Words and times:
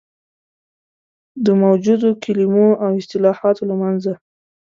د 1.45 1.47
موجودو 1.63 2.09
کلمو 2.23 2.67
او 2.83 2.89
اصطلاحاتو 2.99 3.63
له 3.69 3.75
منځه. 3.81 4.13